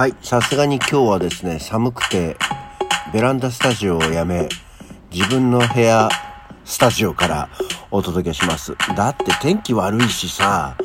[0.00, 2.38] はい、さすがに今日はですね、寒くて、
[3.12, 4.48] ベランダスタジオをやめ、
[5.12, 6.08] 自分の部屋、
[6.64, 7.50] スタジオから
[7.90, 8.74] お届けします。
[8.96, 10.78] だって天気悪いしさ、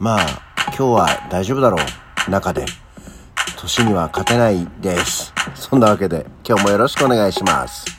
[0.00, 0.20] まあ、
[0.70, 1.76] 今日は大丈夫だろ
[2.26, 2.64] う、中で。
[3.56, 5.32] 年には勝てないです。
[5.54, 7.97] そんなわけで、今日もよろしくお願いします。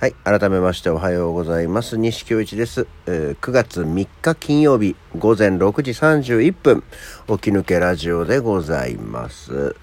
[0.00, 0.14] はい。
[0.24, 1.98] 改めましておはようございます。
[1.98, 2.86] 西京一です。
[3.04, 6.82] えー9月3日金曜日午前6時31分、
[7.26, 9.76] 起き抜けラジオでございます。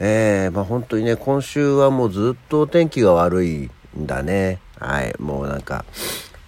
[0.00, 4.58] えー、まあ本当にね、今週はもうずっとお天気が悪いんだね。
[4.78, 5.14] はい。
[5.18, 5.84] もうなんか、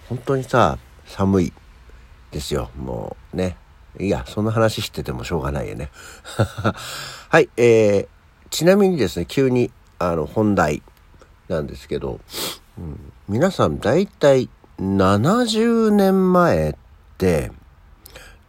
[0.09, 1.53] 本当にさ、寒い
[2.31, 2.71] ですよ。
[2.75, 3.55] もうね。
[3.99, 5.91] いや、そんな話しててもしょうがないよね。
[7.29, 7.49] はい。
[7.55, 8.07] えー、
[8.49, 10.81] ちなみにですね、急に、あの、本題
[11.49, 12.19] なんですけど、
[12.77, 16.73] うん皆さん大体70年前っ
[17.17, 17.51] て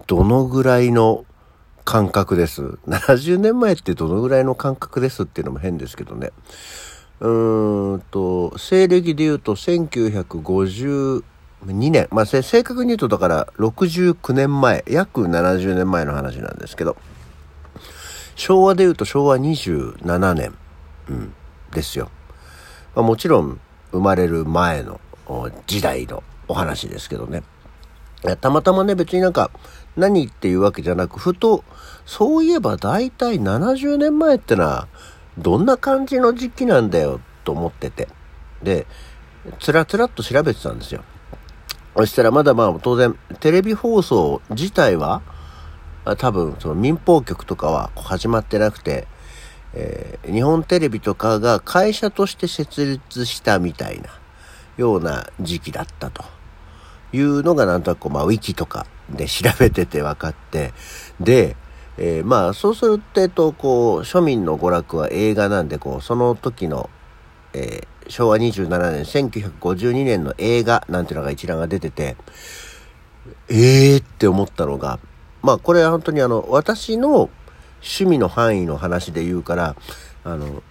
[0.07, 1.25] どのぐらいの
[1.85, 6.33] 感覚です ?70 年前ってどのぐらいの感覚ですっていうのも変ですけどね。
[7.21, 11.23] うーんと、西暦で言うと1952
[11.63, 12.09] 年。
[12.11, 16.97] まあ、正確に言うとだから69年前、約70年前の話なんですけど、
[18.35, 20.55] 昭和で言うと昭和27年、
[21.09, 21.33] うん、
[21.73, 22.11] ですよ。
[22.95, 23.61] まあ、もちろん
[23.93, 25.01] 生まれる前の
[25.67, 27.43] 時代のお話ですけどね。
[28.41, 29.51] たまたまね、別になんか
[29.97, 31.65] 何っていうわけじゃなく、ふと、
[32.05, 34.89] そういえば大体70年前ってのは、
[35.39, 38.09] どんな感じの時期なんだよと思ってて。
[38.63, 38.87] で、
[39.61, 41.03] つらつらっと調べてたんですよ。
[41.97, 45.23] そしたらまだまあ当然、テレビ放送自体は、
[46.19, 49.09] 多分その民放局とかは始まってなくて、
[49.77, 54.09] えー日本テレビとかが会社として設立したみたいな
[54.77, 56.25] ような時期だったと
[57.13, 60.73] いうのがなんとなく、まあ、ウィキとかで調べてて分かって、
[61.21, 61.57] で、
[61.97, 66.91] えーまあそうするってと、こう、庶民の娯楽は映画なんで、こう、その時の、
[67.53, 72.17] えー昭和27年、1952年の映画なんていうのが一覧が出てて、
[73.49, 75.01] えーって思ったのが、
[75.43, 77.31] まあこれは本当にあの、私の
[77.83, 79.77] 趣味の範囲の話で言うから、
[80.25, 80.63] あの、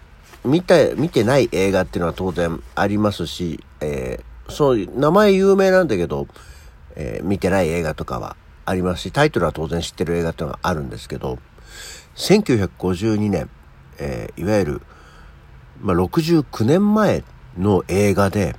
[0.44, 6.28] 見た、見てない映画っていうのは当然ありますし、えーそう、名前有名なんだけど、
[6.96, 11.40] えー見てない映画とかはありますし、タイトルは当然知ってる映画っていうのがあるんですけど、
[12.16, 13.50] 1952年、
[13.98, 14.82] えーいわゆる、
[15.82, 17.24] まあ、69年前
[17.58, 18.56] の映画で、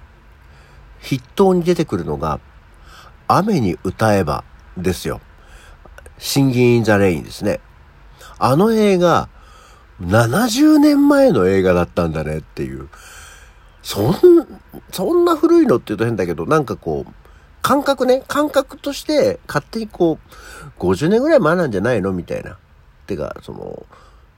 [1.00, 2.40] 筆頭に出てくるのが、
[3.28, 4.44] 雨に歌えば
[4.76, 5.20] ですよ。
[6.18, 7.60] シンギン・イン・ザ・レインですね。
[8.38, 9.28] あの映画、
[10.00, 12.88] 70年前の映画だったんだねっていう。
[13.82, 14.14] そん、
[14.92, 17.12] そんな古いのって言うと変だけど、なんかこう、
[17.62, 20.18] 感覚ね、感覚として勝手にこ
[20.78, 22.58] う、50年ぐらい前なんじゃないのみたいな。
[23.06, 23.86] てか、その、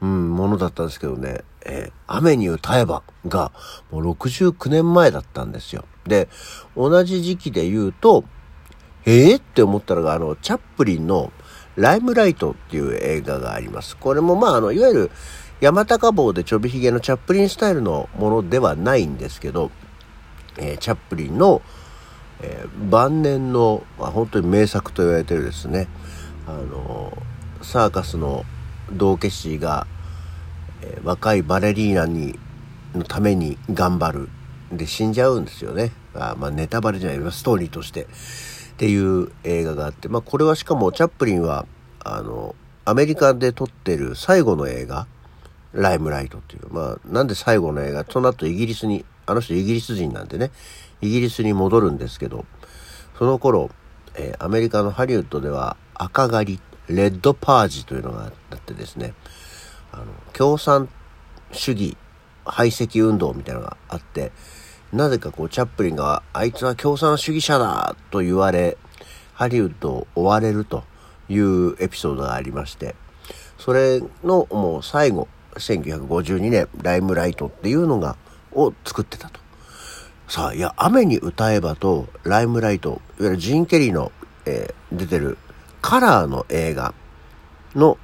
[0.01, 3.53] うん、ものだったんですけどね、えー雨に歌えばが、
[3.91, 5.85] もう69年前だったんですよ。
[6.07, 6.29] で、
[6.75, 8.25] 同じ時期で言うと、
[9.05, 11.31] えー、って思ったのが、あの、チャップリンの
[11.79, 13.97] ライムライトっていう映画があります。
[13.97, 15.11] これもまあ、あの、いわゆる
[15.61, 19.71] 山高帽でちょびひげのチャップリンスタイルのものではないんですけど、
[20.57, 21.63] えーチャップリンの、
[22.43, 25.87] えー晩年の、まあ、本当に名作と言われてるですね、
[26.49, 27.17] あの、
[27.63, 28.45] サーカスの
[28.93, 29.87] 道化師が、
[30.83, 32.37] えー若いバレリーナに、
[32.93, 34.29] のために頑張る。
[34.73, 35.93] で、死んじゃうんですよね。
[36.15, 38.09] あまあ、ネタバレじゃない、ストーリーとして。
[38.79, 41.67] っていう映画があって、まあ、これはしかもチャップリンは、
[42.05, 45.09] あの、アメリカで撮ってる最後の映画、
[45.73, 46.73] ライムライトっていう。
[46.73, 50.53] まあ、なんで最後の映画、その後イギリスに、あの人イギリス人なんでね、
[51.01, 52.45] イギリスに戻るんですけど、
[53.19, 53.69] その頃、
[54.15, 59.13] えーアメリカのハリウッドでは赤狩り、レッドパージというのがあってですね、
[59.91, 60.89] あの、共産
[61.51, 61.97] 主義
[62.45, 64.31] 排斥運動みたいなのがあって、
[64.93, 68.77] なぜかこう、チャップリンが、あいつは共産主義者だと言われ、
[69.35, 70.85] ハリウッドを追われると
[71.29, 72.95] いうエピソードがありまして、
[73.59, 78.17] それのもう最後、1952年、ライムライトっていうのが、
[78.53, 79.41] を作ってたと。
[80.27, 84.13] さあ、いや、雨に歌えばと、ライムライト、いわゆるジーン・ケリーの、
[84.47, 85.37] えー出てる
[85.83, 86.95] カラーの映画
[87.75, 87.99] の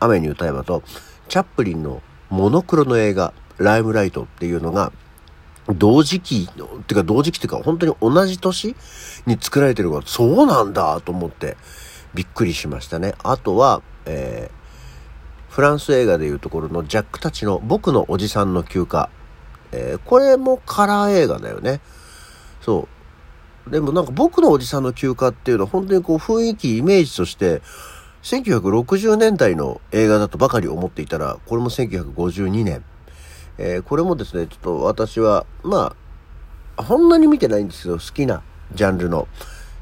[0.00, 0.82] 雨に歌えばと、
[1.28, 4.92] チャップリンのモノクロの映画、ライムライトっていうのが、
[5.74, 8.76] 同時期の、てか同時期っていうか本当に同じ年
[9.26, 11.56] に作られてるから、そうなんだと思って
[12.14, 13.14] びっくりしましたね。
[13.22, 14.56] あとは、えー
[15.48, 19.08] フランス映画でいうところのジャックたちの僕のおじさんの休暇。
[19.72, 21.80] えーこれもカラー映画だよね。
[22.60, 22.86] そ
[23.66, 23.70] う。
[23.70, 27.62] でもなんか僕のおじさんの休暇っていうのは本当にこう雰囲気、イメージとして、
[28.22, 32.84] 1960年代の映画だとばかり思っていたら、これも1952年。
[33.58, 35.94] えー、これもですね、ちょっと私は、ま
[36.76, 38.42] あ、そんなに見てないんですけど、好きな
[38.74, 39.28] ジャンルの、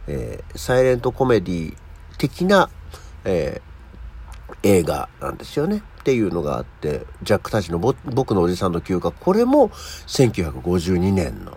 [0.06, 1.76] えー、サイレントコメディ
[2.18, 2.70] 的な、
[3.24, 5.82] えー、映画なんですよね。
[6.00, 11.56] っていうのがあって、ジャックたちの僕のおじさんの休暇、これも1952年の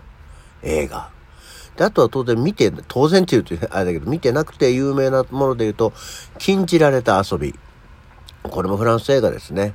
[0.62, 1.10] 映画。
[1.76, 5.92] で、あとは当然見て、当然って言うとあれだけど、見てなくて有名なもので言うと、
[6.38, 7.54] 禁じられた遊び。
[8.42, 9.74] これもフランス映画ですね。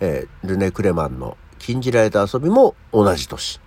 [0.00, 3.60] えー、ルネ・クレマンの禁じられた遊びも同じ年。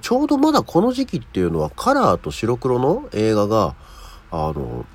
[0.00, 3.76] ちょうどまだこの時期っていうのはカラーと白黒の映画が、
[4.30, 4.86] あの、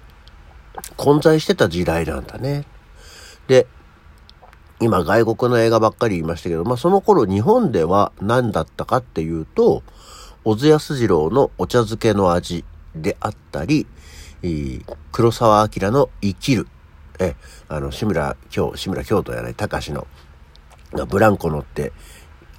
[0.98, 2.66] 混在してた時代なんだね。
[3.48, 3.68] で、
[4.80, 9.84] 今外国の映画ばっかり言いましたけど、まあその頃日本では何だったかっていうと、
[10.44, 12.63] 小津安二郎のお茶漬けの味
[12.96, 13.88] であったり、
[15.12, 16.68] 黒沢明の生きる。
[17.20, 17.36] え、
[17.68, 20.08] あの、志村京、志村京都やない、隆の、
[21.07, 21.92] ブランコ乗って、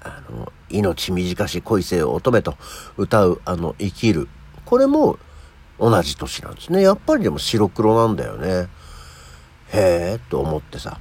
[0.02, 2.56] あの、命短し恋せよ乙女と
[2.96, 4.28] 歌う、あの、生きる。
[4.64, 5.18] これも
[5.78, 6.82] 同じ年なんですね。
[6.82, 8.68] やっぱりでも白黒なんだよね。
[9.72, 11.00] へえ、と思ってさ。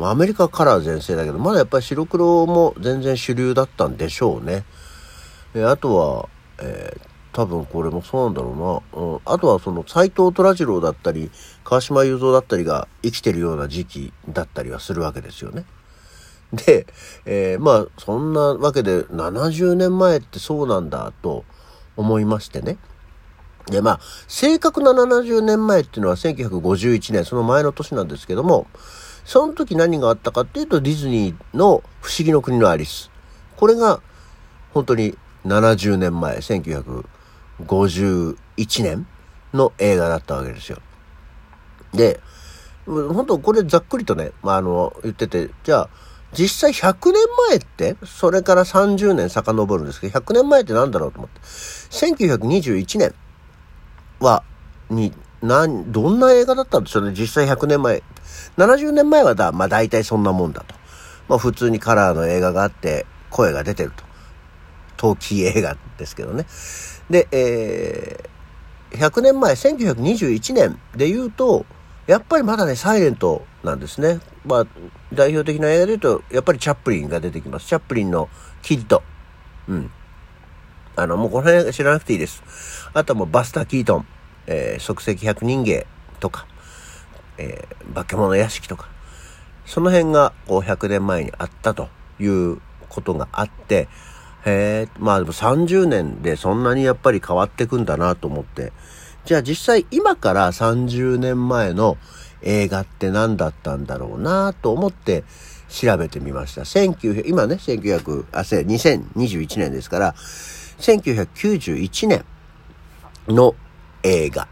[0.00, 4.64] アメリカカラー全盛だけど、まだやっぱり白黒も全然主流だったんでしょうね。
[5.54, 6.28] えあとは、
[6.62, 7.00] えー、
[7.32, 9.02] 多分これもそうなんだろうな。
[9.02, 11.30] うん、あとはその斎藤虎次郎だったり、
[11.62, 15.64] 川島雄三だったりが生きてるような時期だったりはするわけですよね。
[16.52, 16.86] で、
[17.24, 21.44] えー、まあ、そんなわけで70年前ってそうなんだと
[21.96, 22.78] 思いましてね。
[23.66, 28.66] で、まあ、正確な70年前っていうのは1951年、その前の年なんですけども、
[29.24, 33.10] その時何があったかっていうと、ディズニーの不思議の国のアリス。
[33.56, 34.02] これが、
[34.74, 35.16] 本当に
[35.46, 38.36] 70年前、1951
[38.82, 39.06] 年
[39.54, 40.78] の映画だったわけですよ。
[41.94, 42.20] で、
[42.84, 45.88] 本当これざっくりとね、まあ、あの、言ってて、じゃあ、
[46.32, 47.14] 実際100年
[47.48, 51.40] 前って、それから30年遡るんですけど、100年前って何だろうと思って。
[51.40, 53.14] 1921年
[54.18, 54.42] は、
[54.88, 55.12] に、
[55.42, 58.02] な、どんな映画だったんでしょうね、実際100年前。
[58.56, 60.74] 70年前はだ、まあ大体そんなもんだと。
[61.28, 64.04] まあ普通にカラーの映画があって、声が出てると。
[64.96, 66.46] 陶器映画ですけどね。
[67.10, 71.66] で、えー、100年前、1921年で言うと、
[72.06, 74.20] やっぱりまだね、サイレントなんですね。
[74.44, 74.66] まあ、
[75.12, 77.66] 代表的な映画で言うと、やっぱりチャップリンが出てきます。
[77.68, 78.28] チャップリンの
[78.62, 79.02] キッド。
[79.68, 79.90] うん。
[80.96, 82.42] あの、もうこの辺知らなくていいです。
[82.92, 84.06] あとはもうバスター・キートン、
[84.46, 85.86] えー、即席百人芸
[86.18, 86.46] とか、
[87.38, 88.88] えー、化け物屋敷とか、
[89.64, 91.88] その辺がこう100年前にあったと
[92.18, 93.88] いうことがあって、
[94.44, 98.72] へえ、まあでも30年でそんなにやっぱり変わってくんだなと思って、
[99.24, 101.96] じゃあ実際今から30年前の
[102.42, 105.24] 映画って何だったんだろうなと思って
[105.68, 106.62] 調べてみました。
[106.62, 112.24] 1900、今ね、1900、あ、せ、2021年ですから、1991年
[113.28, 113.54] の
[114.02, 114.44] 映画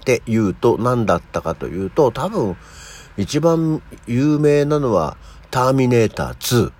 [0.00, 2.56] って言うと何だったかというと、多分
[3.16, 5.16] 一番有名なのは
[5.50, 6.72] ターミネーター2。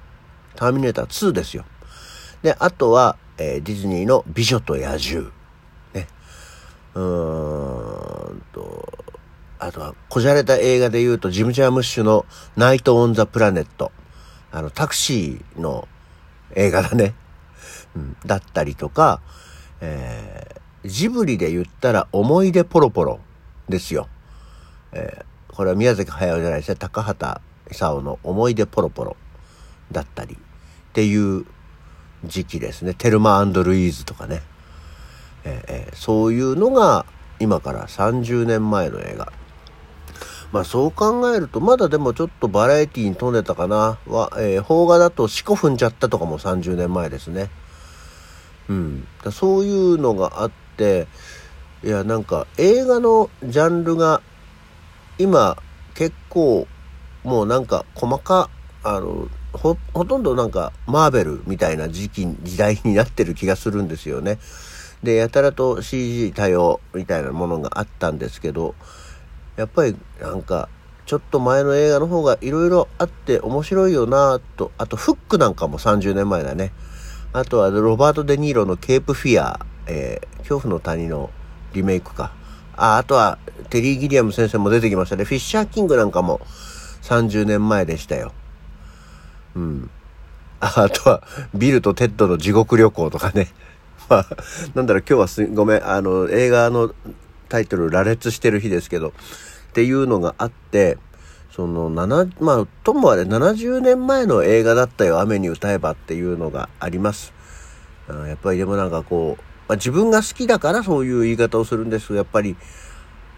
[0.57, 1.65] ターミネーター2ですよ。
[2.43, 5.31] で、あとは、えー、ディズニーの美女と野獣。
[6.95, 8.89] うーんと、
[9.59, 13.93] あとは、こじゃれた映画で言うと、ジム・ジャームッシュのナイト・オン・ザ・プラネット。
[14.51, 15.89] あの、タクシーの
[16.55, 17.15] 映画だね。
[17.95, 19.21] うん、だったりとか、
[19.81, 23.21] えー、ジブリで言ったら、思い出ポロポロ
[23.69, 24.09] ですよ。
[24.93, 26.77] えー、これは宮崎駿じゃないですね。
[26.77, 29.17] 高畑勲の思い出ポロポロ
[29.91, 30.39] だったりっ
[30.93, 31.47] ていう
[32.25, 32.95] 時期ですね。
[32.95, 34.43] テルマアンドルイーズとかね。
[35.45, 37.07] えー、そういうのが
[37.41, 39.33] 今から30年前の映画。
[40.53, 43.99] まあそう考えると、まだでもちょっとバラエティに富んでたかな。
[44.07, 47.49] は、えー、邦画だと四股踏んじゃったとかも30年前ですね。
[48.69, 49.09] うん。
[49.25, 51.07] だそういうのがあって、
[51.83, 54.21] いや、なんか映画のジャンルが
[55.19, 55.57] 今
[55.95, 56.67] 結構
[57.25, 58.51] もうなんか細か、
[58.83, 64.39] あの、ほ、ほとんどなんかマーベルみたいな時期、時代になってる気がするんですよね。
[65.03, 68.75] で、やたらと CG 多様みたいなものがあったんですけど、
[69.57, 70.69] やっぱりなんか、
[71.05, 76.73] ちょっと前の映画の方が色々あって面白いよなと、あとフックなんかも30年前だね。
[77.33, 81.31] あとはロバート・デ・ニーロのケープ・フィア、えー、恐怖の谷の
[81.73, 82.33] リメイクか。
[82.77, 83.39] あ、あとは
[83.71, 85.25] テリー・ギリアム先生も出てきましたね。
[85.25, 86.41] フィッシャー・キングなんかも
[87.03, 88.33] 30年前でしたよ。
[89.57, 89.91] うん。
[90.61, 91.23] あとは、
[91.55, 93.49] ビルとテッドの地獄旅行とかね。
[94.09, 94.27] まあ、
[94.75, 96.95] なんだろう、今日はす、ごめん、あの、映画の
[97.49, 99.13] タイトル、羅列してる日ですけど、っ
[99.73, 100.99] ていうのがあって、
[101.51, 107.33] その、七、まあ、ともあれ70年前の映画だったよ、雨に歌えばっていうのがあります。
[108.09, 112.57] やっぱりでもなんかこう、まあ、自分が好きだからそういう言い方をするんですけど、やっぱり、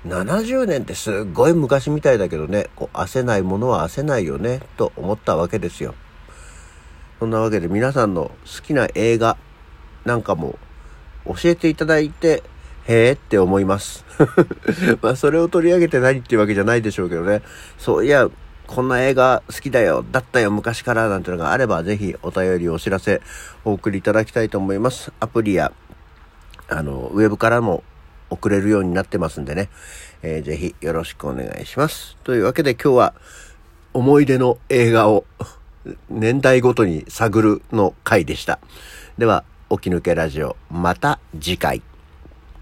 [0.06, 5.94] 70年ってすっごい昔みたいだけどね、こう、焦ないものは焦ないよね、と思ったわけですよ。
[7.18, 9.38] そんなわけで皆さんの好きな映画
[10.04, 10.58] なんかも
[11.26, 12.42] 教えていただいて、
[12.86, 14.04] へえって思います。
[15.00, 17.42] まあそれを取り上げて何っていうわけじゃないでしょうけどね。
[17.78, 18.28] そういや、
[18.66, 23.22] こんな映画好きだよ、だったよ、昔からなんていうのがあれば、ぜひお便りお知らせ
[23.64, 25.12] お送りいただきたいと思います。
[25.20, 25.72] アプリや、
[26.68, 27.82] あの、ウェブからも
[28.30, 29.68] 送れるようになってますんでね、
[30.22, 32.16] えー、ぜひよろしくお願いします。
[32.24, 33.14] というわけで今日は
[33.92, 35.24] 思い出の映画を
[36.08, 38.58] 年代ごとに探るの回でした。
[39.18, 41.82] では、起き抜けラジオ、また次回。